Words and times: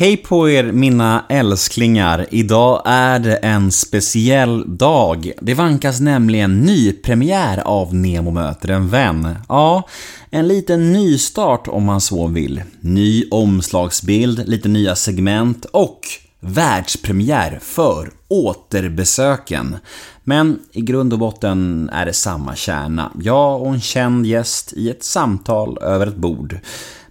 Hej 0.00 0.16
på 0.16 0.50
er 0.50 0.72
mina 0.72 1.24
älsklingar! 1.28 2.26
Idag 2.30 2.82
är 2.84 3.18
det 3.18 3.36
en 3.36 3.72
speciell 3.72 4.76
dag. 4.76 5.32
Det 5.40 5.54
vankas 5.54 6.00
nämligen 6.00 6.60
nypremiär 6.60 7.58
av 7.58 7.94
Nemo 7.94 8.30
möter 8.30 8.68
en 8.68 8.88
vän. 8.88 9.36
Ja, 9.48 9.88
en 10.30 10.48
liten 10.48 10.92
nystart 10.92 11.68
om 11.68 11.84
man 11.84 12.00
så 12.00 12.26
vill. 12.26 12.62
Ny 12.80 13.24
omslagsbild, 13.30 14.48
lite 14.48 14.68
nya 14.68 14.94
segment 14.94 15.64
och 15.64 16.00
världspremiär 16.40 17.58
för 17.62 18.10
återbesöken. 18.28 19.76
Men 20.24 20.58
i 20.72 20.80
grund 20.80 21.12
och 21.12 21.18
botten 21.18 21.90
är 21.92 22.06
det 22.06 22.12
samma 22.12 22.56
kärna. 22.56 23.12
Jag 23.22 23.62
och 23.62 23.74
en 23.74 23.80
känd 23.80 24.26
gäst 24.26 24.72
i 24.72 24.90
ett 24.90 25.04
samtal 25.04 25.78
över 25.82 26.06
ett 26.06 26.16
bord. 26.16 26.58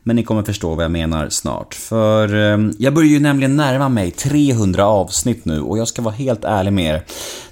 Men 0.04 0.16
ni 0.16 0.24
kommer 0.24 0.44
förstå 0.44 0.76
vad 0.76 0.84
jag 0.84 0.92
menar 0.92 1.30
snart. 1.30 1.74
För 1.74 2.36
eh, 2.36 2.72
jag 2.78 2.94
börjar 2.94 3.10
ju 3.10 3.20
nämligen 3.20 3.56
närma 3.56 3.90
mig 3.90 4.12
300 4.12 4.86
avsnitt 4.86 5.46
nu 5.46 5.62
och 5.62 5.78
jag 5.78 5.88
ska 5.88 6.02
vara 6.02 6.16
helt 6.16 6.44
ärlig 6.44 6.74
med 6.74 6.96
er. 6.96 7.06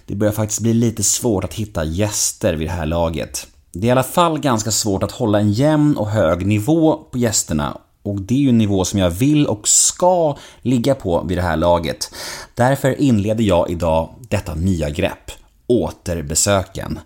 Det 0.06 0.16
börjar 0.16 0.34
faktiskt 0.34 0.62
bli 0.62 0.74
lite 0.74 1.04
svårt 1.04 1.44
att 1.44 1.54
hitta 1.54 1.84
gäster 1.84 2.54
vid 2.54 2.68
det 2.68 2.74
här 2.74 2.86
laget. 2.86 3.48
Det 3.72 3.80
är 3.80 3.88
i 3.88 3.92
alla 3.92 4.04
fall 4.04 4.40
ganska 4.40 4.72
svårt 4.72 5.04
att 5.04 5.12
hålla 5.12 5.40
en 5.40 5.52
jämn 5.52 5.98
och 5.98 6.10
hög 6.10 6.46
nivå 6.46 6.98
på 7.12 7.18
gästerna 7.18 7.78
och 8.08 8.22
det 8.22 8.34
är 8.34 8.40
ju 8.40 8.50
en 8.50 8.58
nivå 8.58 8.86
som 8.86 9.00
jag 9.00 9.10
vill 9.10 9.48
och 9.48 9.68
ska 9.68 10.38
ligga 10.62 10.96
på 10.96 11.24
vid 11.28 11.38
det 11.38 11.42
här 11.42 11.58
laget. 11.58 12.12
Därför 12.56 13.02
inleder 13.02 13.44
jag 13.44 13.70
idag 13.70 14.10
detta 14.30 14.56
nya 14.56 14.90
grepp, 14.90 15.32
återbesöken. 15.68 17.00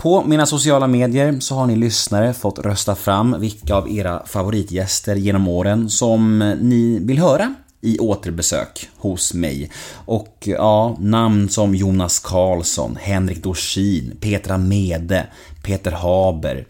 På 0.00 0.24
mina 0.24 0.46
sociala 0.46 0.86
medier 0.86 1.40
så 1.40 1.54
har 1.54 1.66
ni 1.66 1.76
lyssnare 1.76 2.34
fått 2.34 2.58
rösta 2.58 2.94
fram 2.94 3.36
vilka 3.40 3.74
av 3.74 3.90
era 3.90 4.26
favoritgäster 4.26 5.16
genom 5.16 5.48
åren 5.48 5.90
som 5.90 6.38
ni 6.60 6.98
vill 7.02 7.18
höra 7.18 7.54
i 7.80 7.98
återbesök 7.98 8.88
hos 8.96 9.34
mig. 9.34 9.70
Och 10.06 10.36
ja, 10.44 10.96
namn 11.00 11.48
som 11.48 11.74
Jonas 11.74 12.18
Karlsson, 12.18 12.98
Henrik 13.00 13.42
Dorsin, 13.42 14.16
Petra 14.20 14.58
Mede, 14.58 15.26
Peter 15.62 15.92
Haber, 15.92 16.66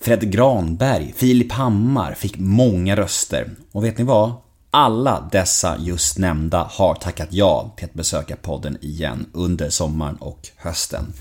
Fred 0.00 0.32
Granberg, 0.32 1.14
Filip 1.16 1.52
Hammar 1.52 2.14
fick 2.14 2.38
många 2.38 2.96
röster. 2.96 3.50
Och 3.72 3.84
vet 3.84 3.98
ni 3.98 4.04
vad? 4.04 4.32
Alla 4.70 5.28
dessa 5.32 5.76
just 5.78 6.18
nämnda 6.18 6.70
har 6.70 6.94
tackat 6.94 7.28
ja 7.30 7.74
till 7.76 7.84
att 7.84 7.94
besöka 7.94 8.36
podden 8.36 8.78
igen 8.80 9.26
under 9.32 9.70
sommaren 9.70 10.16
och 10.16 10.40
hösten. 10.56 11.12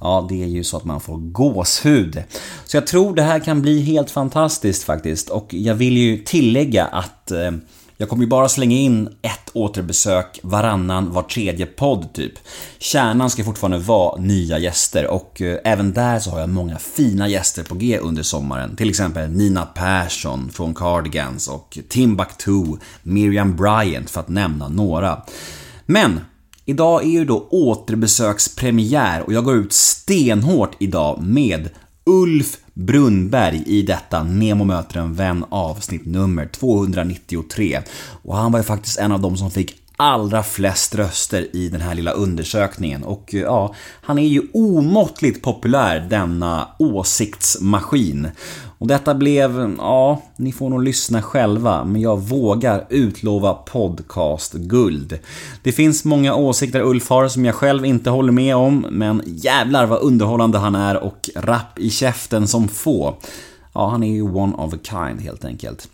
Ja, 0.00 0.26
det 0.28 0.42
är 0.42 0.46
ju 0.46 0.64
så 0.64 0.76
att 0.76 0.84
man 0.84 1.00
får 1.00 1.16
gåshud. 1.16 2.22
Så 2.64 2.76
jag 2.76 2.86
tror 2.86 3.14
det 3.14 3.22
här 3.22 3.40
kan 3.40 3.62
bli 3.62 3.80
helt 3.80 4.10
fantastiskt 4.10 4.84
faktiskt 4.84 5.28
och 5.28 5.54
jag 5.54 5.74
vill 5.74 5.96
ju 5.96 6.18
tillägga 6.18 6.84
att 6.84 7.30
eh, 7.30 7.50
jag 7.98 8.08
kommer 8.08 8.22
ju 8.22 8.28
bara 8.28 8.48
slänga 8.48 8.76
in 8.76 9.08
ett 9.22 9.50
återbesök 9.52 10.40
varannan, 10.42 11.12
var 11.12 11.22
tredje 11.22 11.66
podd 11.66 12.12
typ. 12.12 12.32
Kärnan 12.78 13.30
ska 13.30 13.44
fortfarande 13.44 13.78
vara 13.78 14.20
nya 14.20 14.58
gäster 14.58 15.06
och 15.06 15.42
eh, 15.42 15.58
även 15.64 15.92
där 15.92 16.18
så 16.18 16.30
har 16.30 16.40
jag 16.40 16.48
många 16.48 16.78
fina 16.78 17.28
gäster 17.28 17.62
på 17.62 17.74
G 17.74 17.98
under 17.98 18.22
sommaren. 18.22 18.76
Till 18.76 18.88
exempel 18.88 19.30
Nina 19.30 19.66
Persson 19.66 20.50
från 20.50 20.74
Cardigans 20.74 21.48
och 21.48 21.78
Timbuktu, 21.88 22.64
Miriam 23.02 23.56
Bryant 23.56 24.10
för 24.10 24.20
att 24.20 24.28
nämna 24.28 24.68
några. 24.68 25.22
Men 25.86 26.20
Idag 26.68 27.04
är 27.04 27.08
ju 27.08 27.24
då 27.24 27.48
återbesökspremiär 27.50 29.22
och 29.22 29.32
jag 29.32 29.44
går 29.44 29.56
ut 29.56 29.72
stenhårt 29.72 30.76
idag 30.78 31.22
med 31.22 31.70
Ulf 32.04 32.58
Brunnberg 32.74 33.62
i 33.66 33.82
detta 33.82 34.22
Nemo 34.22 34.64
möter 34.64 35.00
en 35.00 35.14
vän 35.14 35.44
avsnitt 35.48 36.06
nummer 36.06 36.46
293. 36.46 37.82
Och 38.22 38.36
han 38.36 38.52
var 38.52 38.58
ju 38.58 38.62
faktiskt 38.62 38.98
en 38.98 39.12
av 39.12 39.20
de 39.20 39.36
som 39.36 39.50
fick 39.50 39.74
allra 39.96 40.42
flest 40.42 40.94
röster 40.94 41.56
i 41.56 41.68
den 41.68 41.80
här 41.80 41.94
lilla 41.94 42.10
undersökningen 42.10 43.04
och 43.04 43.34
eh, 43.34 43.40
ja, 43.40 43.74
han 44.02 44.18
är 44.18 44.26
ju 44.26 44.42
omåttligt 44.52 45.42
populär 45.42 46.00
denna 46.10 46.68
åsiktsmaskin. 46.78 48.28
Och 48.78 48.86
detta 48.86 49.14
blev, 49.14 49.74
ja, 49.78 50.22
ni 50.36 50.52
får 50.52 50.70
nog 50.70 50.82
lyssna 50.82 51.22
själva, 51.22 51.84
men 51.84 52.00
jag 52.00 52.20
vågar 52.20 52.86
utlova 52.90 53.54
podcastguld. 53.54 55.18
Det 55.62 55.72
finns 55.72 56.04
många 56.04 56.34
åsikter 56.34 56.80
Ulf 56.80 57.08
har 57.08 57.28
som 57.28 57.44
jag 57.44 57.54
själv 57.54 57.86
inte 57.86 58.10
håller 58.10 58.32
med 58.32 58.56
om, 58.56 58.86
men 58.90 59.22
jävlar 59.26 59.86
vad 59.86 60.02
underhållande 60.02 60.58
han 60.58 60.74
är 60.74 60.96
och 60.96 61.30
rapp 61.34 61.78
i 61.78 61.90
käften 61.90 62.48
som 62.48 62.68
få. 62.68 63.16
Ja, 63.72 63.88
han 63.88 64.02
är 64.02 64.12
ju 64.12 64.22
one 64.22 64.54
of 64.56 64.74
a 64.74 64.78
kind 64.82 65.20
helt 65.20 65.44
enkelt. 65.44 65.88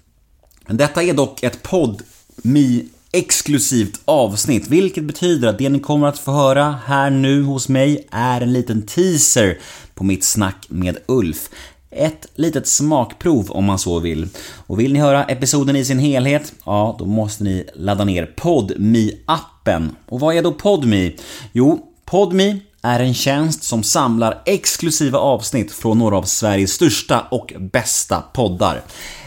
Men 0.66 0.76
detta 0.76 1.02
är 1.02 1.14
dock 1.14 1.42
ett 1.42 1.62
podd 1.62 2.02
me 2.36 2.82
exklusivt 3.12 4.00
avsnitt, 4.04 4.68
vilket 4.68 5.04
betyder 5.04 5.48
att 5.48 5.58
det 5.58 5.68
ni 5.68 5.80
kommer 5.80 6.06
att 6.06 6.18
få 6.18 6.32
höra 6.32 6.74
här 6.86 7.10
nu 7.10 7.42
hos 7.42 7.68
mig 7.68 8.08
är 8.10 8.40
en 8.40 8.52
liten 8.52 8.82
teaser 8.82 9.58
på 9.94 10.04
mitt 10.04 10.24
snack 10.24 10.66
med 10.68 10.98
Ulf. 11.06 11.48
Ett 11.94 12.26
litet 12.34 12.66
smakprov 12.66 13.50
om 13.50 13.64
man 13.64 13.78
så 13.78 13.98
vill. 13.98 14.28
Och 14.66 14.80
vill 14.80 14.92
ni 14.92 14.98
höra 14.98 15.24
episoden 15.24 15.76
i 15.76 15.84
sin 15.84 15.98
helhet? 15.98 16.52
Ja, 16.64 16.96
då 16.98 17.06
måste 17.06 17.44
ni 17.44 17.68
ladda 17.74 18.04
ner 18.04 18.26
podme 18.26 19.10
appen 19.26 19.96
Och 20.08 20.20
vad 20.20 20.36
är 20.36 20.42
då 20.42 20.52
Podme? 20.52 21.12
Jo, 21.52 21.86
Podme 22.04 22.58
är 22.82 23.00
en 23.00 23.14
tjänst 23.14 23.62
som 23.62 23.82
samlar 23.82 24.42
exklusiva 24.46 25.18
avsnitt 25.18 25.72
från 25.72 25.98
några 25.98 26.16
av 26.16 26.22
Sveriges 26.22 26.72
största 26.72 27.20
och 27.20 27.52
bästa 27.58 28.20
poddar. 28.20 28.82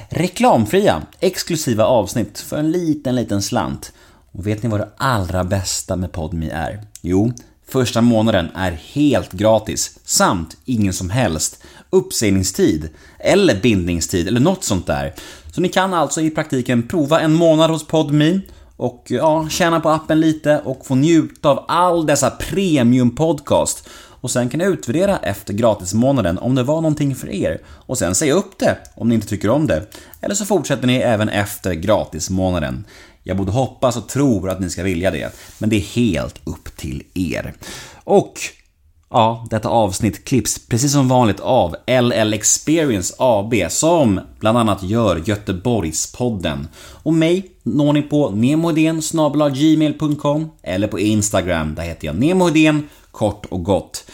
Reklamfria, 0.09 1.01
exklusiva 1.19 1.85
avsnitt 1.85 2.39
för 2.39 2.57
en 2.57 2.71
liten, 2.71 3.15
liten 3.15 3.41
slant. 3.41 3.93
Och 4.31 4.47
vet 4.47 4.63
ni 4.63 4.69
vad 4.69 4.79
det 4.79 4.89
allra 4.97 5.43
bästa 5.43 5.95
med 5.95 6.11
Podme 6.11 6.49
är? 6.49 6.81
Jo, 7.01 7.33
första 7.67 8.01
månaden 8.01 8.49
är 8.55 8.71
helt 8.71 9.31
gratis 9.31 9.99
samt 10.05 10.57
ingen 10.65 10.93
som 10.93 11.09
helst 11.09 11.63
uppsägningstid 11.89 12.89
eller 13.19 13.61
bindningstid 13.61 14.27
eller 14.27 14.39
något 14.39 14.63
sånt 14.63 14.87
där. 14.87 15.13
Så 15.51 15.61
ni 15.61 15.69
kan 15.69 15.93
alltså 15.93 16.21
i 16.21 16.29
praktiken 16.29 16.87
prova 16.87 17.19
en 17.19 17.33
månad 17.33 17.71
hos 17.71 17.87
Podme 17.87 18.41
och 18.77 19.03
ja, 19.07 19.49
tjäna 19.49 19.79
på 19.79 19.89
appen 19.89 20.19
lite 20.19 20.61
och 20.65 20.85
få 20.85 20.95
njuta 20.95 21.49
av 21.49 21.65
all 21.67 22.05
dessa 22.05 22.29
premium 22.29 23.15
podcast. 23.15 23.89
Och 24.21 24.31
sen 24.31 24.49
kan 24.49 24.57
ni 24.57 24.65
utvärdera 24.65 25.17
efter 25.17 25.53
gratismånaden 25.53 26.37
om 26.37 26.55
det 26.55 26.63
var 26.63 26.75
någonting 26.75 27.15
för 27.15 27.29
er 27.29 27.61
och 27.67 27.97
sen 27.97 28.15
säga 28.15 28.33
upp 28.33 28.59
det 28.59 28.77
om 28.95 29.09
ni 29.09 29.15
inte 29.15 29.27
tycker 29.27 29.49
om 29.49 29.67
det. 29.67 29.83
Eller 30.21 30.35
så 30.35 30.45
fortsätter 30.45 30.87
ni 30.87 30.95
även 30.95 31.29
efter 31.29 31.73
gratismånaden. 31.73 32.85
Jag 33.23 33.37
både 33.37 33.51
hoppas 33.51 33.97
och 33.97 34.09
tror 34.09 34.49
att 34.49 34.59
ni 34.59 34.69
ska 34.69 34.83
vilja 34.83 35.11
det, 35.11 35.35
men 35.57 35.69
det 35.69 35.75
är 35.75 35.95
helt 35.95 36.41
upp 36.43 36.77
till 36.77 37.03
er. 37.13 37.53
Och 38.03 38.33
Ja, 39.09 39.47
detta 39.49 39.69
avsnitt 39.69 40.25
klipps 40.25 40.67
precis 40.67 40.91
som 40.91 41.07
vanligt 41.07 41.39
av 41.39 41.75
LL 41.87 42.33
Experience 42.33 43.13
AB 43.19 43.53
som 43.69 44.19
bland 44.39 44.57
annat 44.57 44.83
gör 44.83 45.21
Göteborgspodden. 45.25 46.67
Och 47.03 47.13
mig 47.13 47.51
når 47.63 47.93
ni 47.93 48.01
på 48.01 48.29
nemohedén 48.29 49.01
gmail.com 49.53 50.49
eller 50.63 50.87
på 50.87 50.99
Instagram, 50.99 51.75
där 51.75 51.83
heter 51.83 52.07
jag 52.07 52.15
nemohedén 52.15 52.89
kort 53.11 53.45
och 53.45 53.63
gott. 53.63 54.05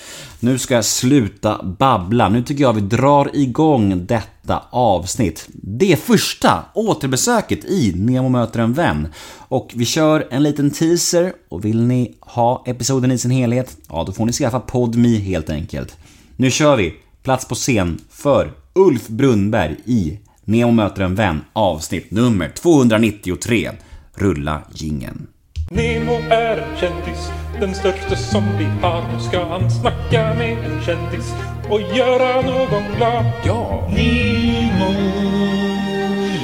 Nu 0.44 0.58
ska 0.58 0.74
jag 0.74 0.86
sluta 0.86 1.64
babbla. 1.64 2.30
Nu 2.30 2.44
tycker 2.44 2.64
jag 2.64 2.74
vi 2.74 2.82
drar 2.82 3.30
igång 3.34 4.06
detta 4.06 4.64
avsnitt. 4.70 5.50
Det 5.54 5.96
första 5.96 6.64
återbesöket 6.74 7.66
i 7.66 7.94
Nemo 7.96 8.30
möter 8.30 8.60
en 8.60 8.74
vän. 8.74 9.08
Och 9.38 9.72
vi 9.76 9.86
kör 9.86 10.28
en 10.32 10.44
liten 10.44 10.72
teaser 10.72 11.34
och 11.50 11.66
vill 11.66 11.82
ni 11.82 12.16
ha 12.20 12.64
episoden 12.68 13.12
i 13.12 13.18
sin 13.18 13.32
helhet, 13.32 13.78
ja 13.90 14.04
då 14.04 14.12
får 14.12 14.26
ni 14.26 14.32
skaffa 14.32 14.60
PodMe 14.60 15.18
helt 15.18 15.50
enkelt. 15.50 15.98
Nu 16.36 16.52
kör 16.52 16.76
vi! 16.76 16.94
Plats 17.24 17.48
på 17.48 17.56
scen 17.56 18.00
för 18.10 18.54
Ulf 18.74 19.08
Brunnberg 19.08 19.76
i 19.86 20.20
Nemo 20.46 20.72
möter 20.72 21.02
en 21.02 21.16
vän 21.16 21.42
avsnitt 21.54 22.12
nummer 22.12 22.50
293. 22.50 23.72
Rulla 24.16 24.62
gingen. 24.74 25.28
Nemo 25.74 26.14
är 26.30 26.58
en 26.58 26.78
kändis, 26.78 27.32
den 27.60 27.76
största 27.76 28.16
som 28.16 28.58
vi 28.58 28.66
har. 28.66 29.04
Nu 29.14 29.20
ska 29.20 29.46
han 29.46 29.72
snacka 29.72 30.34
med 30.34 30.58
en 30.66 30.82
kändis 30.82 31.34
och 31.70 31.82
göra 31.82 32.42
någon 32.42 32.84
glad. 32.98 33.26
Ja! 33.46 33.90
Nemo, 33.90 34.94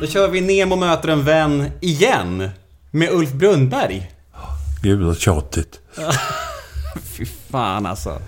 Då 0.00 0.06
kör 0.06 0.28
vi 0.28 0.40
Nemo 0.40 0.76
möter 0.76 1.08
en 1.08 1.24
vän 1.24 1.70
igen. 1.80 2.50
Med 2.90 3.08
Ulf 3.10 3.32
Brunnberg. 3.32 4.10
Gud 4.82 5.02
vad 5.02 5.18
tjatigt. 5.18 5.80
Fy 7.16 7.26
fan 7.50 7.86
alltså. 7.86 8.18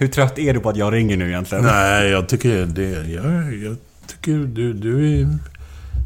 Hur 0.00 0.08
trött 0.08 0.38
är 0.38 0.54
du 0.54 0.60
på 0.60 0.68
att 0.68 0.76
jag 0.76 0.92
ringer 0.92 1.16
nu 1.16 1.28
egentligen? 1.28 1.64
Nej, 1.64 2.08
jag 2.08 2.28
tycker 2.28 2.66
det... 2.66 2.90
Jag, 2.90 3.54
jag 3.54 3.76
tycker 4.06 4.32
du, 4.32 4.72
du 4.72 5.20
är 5.20 5.38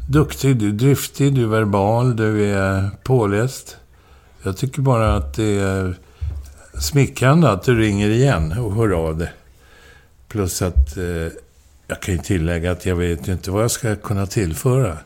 duktig, 0.09 0.57
du 0.57 0.67
är 0.67 0.71
driftig, 0.71 1.33
du 1.35 1.43
är 1.43 1.47
verbal, 1.47 2.15
du 2.15 2.45
är 2.45 2.89
påläst. 3.03 3.77
Jag 4.43 4.57
tycker 4.57 4.81
bara 4.81 5.15
att 5.15 5.33
det 5.33 5.59
är 5.59 5.95
smickrande 6.79 7.49
att 7.51 7.63
du 7.63 7.79
ringer 7.79 8.09
igen 8.09 8.51
och 8.51 8.75
hör 8.75 8.89
av 8.89 9.17
dig. 9.17 9.31
Plus 10.27 10.61
att 10.61 10.97
eh, 10.97 11.03
jag 11.87 12.01
kan 12.01 12.15
ju 12.15 12.17
tillägga 12.17 12.71
att 12.71 12.85
jag 12.85 12.95
vet 12.95 13.27
ju 13.27 13.31
inte 13.31 13.51
vad 13.51 13.63
jag 13.63 13.71
ska 13.71 13.95
kunna 13.95 14.25
tillföra. 14.25 14.97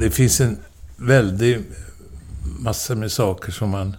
Det 0.00 0.10
finns 0.10 0.40
en 0.40 0.58
väldig 0.96 1.62
massa 2.58 2.94
med 2.94 3.12
saker 3.12 3.52
som 3.52 3.70
man 3.70 3.96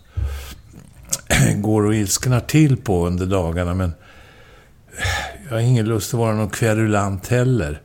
går 1.56 1.86
och 1.86 1.96
ilsknar 1.96 2.40
till 2.40 2.78
på 2.78 3.08
under 3.08 3.26
dagarna, 3.26 3.74
men 3.74 3.94
jag 5.48 5.56
har 5.56 5.60
ingen 5.60 5.86
lust 5.86 6.14
att 6.14 6.20
vara 6.20 6.34
någon 6.34 6.50
kverulant 6.50 7.28
heller. 7.28 7.82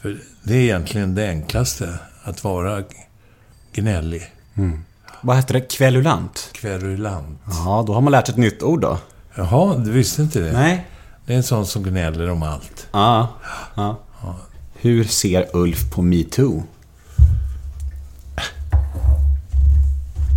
För 0.00 0.18
det 0.42 0.54
är 0.54 0.60
egentligen 0.60 1.14
det 1.14 1.28
enklaste, 1.28 1.98
att 2.22 2.44
vara 2.44 2.82
gnällig. 3.72 4.22
Vad 5.20 5.36
heter 5.36 5.54
det? 5.54 5.60
Kverulant? 5.60 6.50
Kverulant. 6.52 7.40
Ja, 7.46 7.84
då 7.86 7.94
har 7.94 8.00
man 8.00 8.10
lärt 8.10 8.26
sig 8.26 8.32
ett 8.32 8.38
nytt 8.38 8.62
ord 8.62 8.80
då. 8.80 8.98
Jaha, 9.34 9.76
du 9.76 9.90
visste 9.90 10.22
inte 10.22 10.40
det? 10.40 10.52
Nej. 10.52 10.86
Det 11.26 11.32
är 11.32 11.36
en 11.36 11.42
sån 11.42 11.66
som 11.66 11.82
gnäller 11.82 12.30
om 12.30 12.42
allt. 12.42 12.86
Ja. 12.92 13.28
ja. 13.74 13.98
Hur 14.74 15.04
ser 15.04 15.46
Ulf 15.52 15.90
på 15.90 16.02
metoo? 16.02 16.62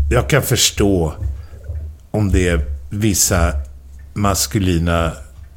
Jag 0.09 0.29
kan 0.29 0.41
förstå 0.41 1.13
om 2.11 2.31
det 2.31 2.47
är 2.47 2.65
vissa 2.89 3.53
maskulina 4.13 5.11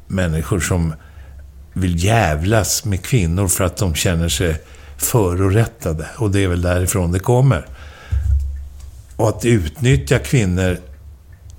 människor 0.07 0.59
som 0.59 0.93
vill 1.73 2.03
jävlas 2.03 2.85
med 2.85 3.05
kvinnor 3.05 3.47
för 3.47 3.63
att 3.63 3.77
de 3.77 3.95
känner 3.95 4.29
sig 4.29 4.61
förorättade. 4.97 6.07
Och 6.17 6.31
det 6.31 6.43
är 6.43 6.47
väl 6.47 6.61
därifrån 6.61 7.11
det 7.11 7.19
kommer. 7.19 7.65
Och 9.15 9.29
att 9.29 9.45
utnyttja 9.45 10.19
kvinnor... 10.19 10.77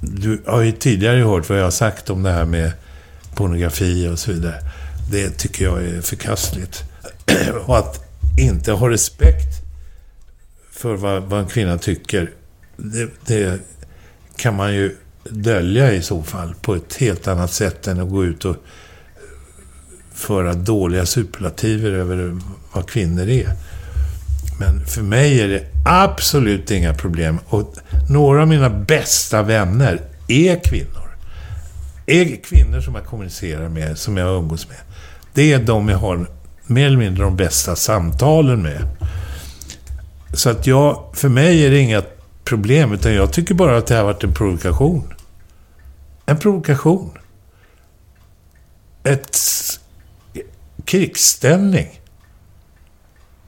Du 0.00 0.43
har 0.46 0.60
ju 0.60 0.72
tidigare 0.72 1.20
hört 1.20 1.48
vad 1.48 1.58
jag 1.58 1.64
har 1.64 1.70
sagt 1.70 2.10
om 2.10 2.22
det 2.22 2.32
här 2.32 2.44
med 2.44 2.72
pornografi 3.34 4.08
och 4.08 4.19
så 4.19 4.32
vidare. 4.32 4.60
Det 5.10 5.31
tycker 5.31 5.64
jag 5.64 5.84
är 5.84 6.00
förkastligt. 6.00 6.84
och 7.66 7.78
att 7.78 8.04
inte 8.38 8.72
ha 8.72 8.90
respekt 8.90 9.66
för 10.72 10.94
vad, 10.94 11.22
vad 11.22 11.40
en 11.40 11.46
kvinna 11.46 11.78
tycker, 11.78 12.31
det, 12.76 13.08
det 13.26 13.60
kan 14.37 14.56
man 14.56 14.75
ju 14.75 14.97
dölja 15.25 15.93
i 15.93 16.03
så 16.03 16.23
fall 16.23 16.55
på 16.62 16.75
ett 16.75 16.94
helt 16.94 17.29
annat 17.29 17.53
sätt 17.53 17.87
än 17.87 18.00
att 18.00 18.11
gå 18.11 18.25
ut 18.25 18.44
och 18.44 18.56
föra 20.15 20.55
dåliga 20.55 21.06
superlativer 21.06 21.93
över 21.93 22.41
vad 22.73 22.91
kvinnor 22.91 23.29
är. 23.29 23.50
Men 24.59 24.87
för 24.87 25.03
mig 25.03 25.41
är 25.41 25.49
det 25.49 25.65
absolut 25.85 26.71
inga 26.71 26.94
problem. 26.94 27.38
Och 27.47 27.75
några 28.11 28.43
av 28.43 28.49
mina 28.49 28.71
bästa 28.71 29.43
vänner 29.43 30.00
är 30.29 30.65
kvinnor. 30.65 31.17
Är 32.06 32.44
kvinnor 32.44 32.81
som 32.81 32.94
jag 32.94 33.05
kommunicerar 33.05 33.69
med, 33.69 33.99
som 33.99 34.17
jag 34.17 34.39
umgås 34.39 34.69
med. 34.69 34.79
Det 35.35 35.53
är 35.53 35.59
de 35.59 35.89
jag 35.89 35.99
har 35.99 36.27
mer 36.67 36.87
eller 36.87 36.99
mindre 36.99 37.25
de 37.25 37.37
bästa 37.37 37.77
samtalen 37.77 38.62
med. 38.62 38.89
Så 40.32 40.50
att 40.50 40.67
jag, 40.67 41.11
för 41.15 41.29
mig 41.29 41.67
är 41.67 41.71
det 41.71 41.79
inga 41.79 42.03
problem, 42.46 42.93
utan 42.93 43.14
jag 43.14 43.32
tycker 43.32 43.54
bara 43.54 43.76
att 43.76 43.87
det 43.87 43.94
har 43.94 44.04
varit 44.04 44.25
en 44.25 44.34
provokation. 44.34 45.14
En 46.26 46.38
provokation. 46.38 47.19
Ett 49.02 49.38
krigsställning. 50.84 52.00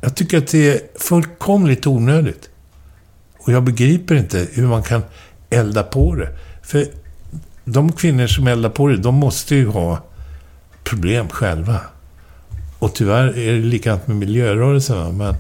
Jag 0.01 0.17
tycker 0.17 0.39
att 0.39 0.49
det 0.49 0.69
är 0.69 0.81
fullkomligt 1.01 1.87
onödigt. 1.87 2.49
Och 3.39 3.53
jag 3.53 3.65
begriper 3.65 4.15
inte 4.15 4.49
hur 4.53 4.67
man 4.67 4.83
kan 4.83 5.03
elda 5.51 5.83
på 5.83 6.15
det. 6.15 6.29
För 6.63 6.87
de 7.65 7.93
kvinnor 7.93 8.27
som 8.27 8.47
eldar 8.47 8.71
på 8.71 8.89
det, 8.89 8.97
de 8.97 9.15
måste 9.15 9.55
ju 9.55 9.67
ha 9.67 10.05
problem 10.85 11.29
själva. 11.29 11.81
Och 12.79 12.95
tyvärr 12.95 13.39
är 13.39 13.53
det 13.53 13.59
likadant 13.59 14.07
med 14.07 14.17
miljörörelsen. 14.17 15.17
Men 15.17 15.35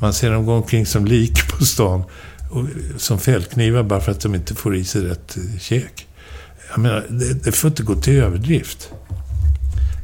man 0.00 0.12
ser 0.12 0.30
dem 0.30 0.46
gå 0.46 0.54
omkring 0.54 0.86
som 0.86 1.04
lik 1.04 1.48
på 1.48 1.64
stan. 1.64 2.04
Och, 2.50 2.64
som 2.96 3.18
fällknivar 3.18 3.82
bara 3.82 4.00
för 4.00 4.12
att 4.12 4.20
de 4.20 4.34
inte 4.34 4.54
får 4.54 4.76
i 4.76 4.84
sig 4.84 5.02
rätt 5.02 5.36
eh, 5.36 5.58
käk. 5.60 6.06
Jag 6.70 6.78
menar, 6.78 7.04
det, 7.08 7.44
det 7.44 7.52
får 7.52 7.68
inte 7.68 7.82
gå 7.82 7.94
till 7.94 8.12
överdrift. 8.12 8.90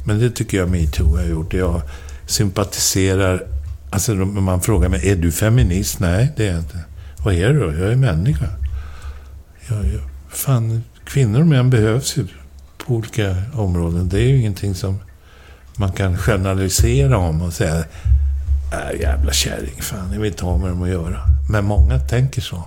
Men 0.05 0.19
det 0.19 0.29
tycker 0.29 0.57
jag 0.57 0.69
metoo 0.69 1.17
har 1.17 1.23
gjort. 1.23 1.53
Jag 1.53 1.81
sympatiserar... 2.25 3.43
Alltså 3.89 4.15
man 4.15 4.61
frågar 4.61 4.89
mig, 4.89 5.09
är 5.09 5.15
du 5.15 5.31
feminist? 5.31 5.99
Nej, 5.99 6.33
det 6.37 6.47
är 6.47 6.51
jag 6.51 6.59
inte. 6.59 6.79
Vad 7.23 7.33
är 7.33 7.53
du 7.53 7.59
då? 7.59 7.65
Jag 7.65 7.91
är 7.91 7.95
människa. 7.95 8.47
Jag, 9.67 9.77
jag, 9.77 10.01
fan, 10.29 10.83
kvinnor 11.05 11.39
och 11.39 11.47
män 11.47 11.69
behövs 11.69 12.17
ju 12.17 12.27
på 12.77 12.93
olika 12.93 13.35
områden. 13.53 14.09
Det 14.09 14.19
är 14.19 14.27
ju 14.27 14.39
ingenting 14.39 14.75
som 14.75 14.99
man 15.75 15.91
kan 15.91 16.17
generalisera 16.17 17.17
om 17.17 17.41
och 17.41 17.53
säga 17.53 17.77
äh, 18.71 19.01
jävla 19.01 19.31
kärring, 19.31 19.81
fan, 19.81 20.13
jag 20.13 20.19
vill 20.19 20.31
inte 20.31 20.45
ha 20.45 20.57
med 20.57 20.69
dem 20.69 20.81
att 20.81 20.89
göra. 20.89 21.32
Men 21.49 21.65
många 21.65 21.99
tänker 21.99 22.41
så, 22.41 22.63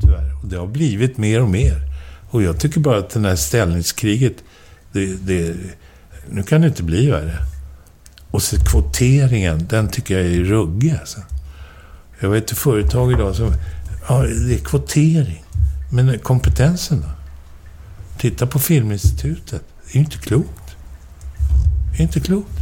tyvärr. 0.00 0.42
Och 0.42 0.48
det 0.48 0.56
har 0.56 0.66
blivit 0.66 1.18
mer 1.18 1.42
och 1.42 1.48
mer. 1.48 1.80
Och 2.30 2.42
jag 2.42 2.60
tycker 2.60 2.80
bara 2.80 2.98
att 2.98 3.10
det 3.10 3.20
här 3.20 3.36
ställningskriget, 3.36 4.36
det, 4.92 5.06
det, 5.06 5.56
nu 6.30 6.42
kan 6.42 6.60
det 6.60 6.66
inte 6.66 6.82
bli 6.82 7.10
värre. 7.10 7.38
Och 8.30 8.42
så 8.42 8.56
kvoteringen, 8.56 9.66
den 9.70 9.88
tycker 9.88 10.18
jag 10.18 10.26
är 10.26 10.44
ruggig 10.44 10.96
alltså. 11.00 11.20
Jag 12.20 12.30
vet 12.30 12.50
ett 12.50 12.58
företag 12.58 13.12
idag 13.12 13.36
som, 13.36 13.54
ja, 14.08 14.22
det 14.22 14.54
är 14.54 14.64
kvotering. 14.64 15.44
Men 15.90 16.18
kompetensen 16.18 17.00
då? 17.00 17.08
Titta 18.18 18.46
på 18.46 18.58
Filminstitutet. 18.58 19.62
Det 19.84 19.90
är 19.90 19.94
ju 19.94 20.00
inte 20.00 20.18
klokt. 20.18 20.76
Det 21.92 21.98
är 21.98 22.02
inte 22.02 22.20
klokt. 22.20 22.58